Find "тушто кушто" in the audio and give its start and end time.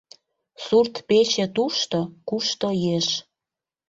1.55-2.67